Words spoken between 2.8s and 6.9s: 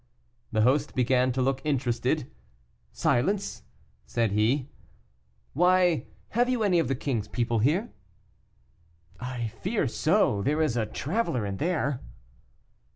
"Silence," said he. "Why, have you any of